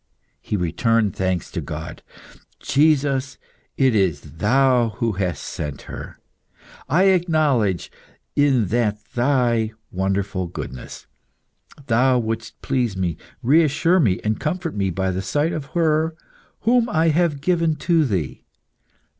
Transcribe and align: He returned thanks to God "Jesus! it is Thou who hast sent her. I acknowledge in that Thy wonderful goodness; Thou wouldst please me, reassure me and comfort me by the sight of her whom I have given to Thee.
He 0.41 0.57
returned 0.57 1.15
thanks 1.15 1.51
to 1.51 1.61
God 1.61 2.01
"Jesus! 2.59 3.37
it 3.77 3.93
is 3.93 4.21
Thou 4.37 4.93
who 4.95 5.11
hast 5.11 5.43
sent 5.43 5.83
her. 5.83 6.17
I 6.89 7.03
acknowledge 7.03 7.91
in 8.35 8.69
that 8.69 8.97
Thy 9.13 9.73
wonderful 9.91 10.47
goodness; 10.47 11.05
Thou 11.85 12.17
wouldst 12.17 12.59
please 12.63 12.97
me, 12.97 13.15
reassure 13.43 13.99
me 13.99 14.19
and 14.23 14.39
comfort 14.39 14.75
me 14.75 14.89
by 14.89 15.11
the 15.11 15.21
sight 15.21 15.53
of 15.53 15.65
her 15.77 16.15
whom 16.61 16.89
I 16.89 17.09
have 17.09 17.39
given 17.39 17.75
to 17.85 18.03
Thee. 18.03 18.43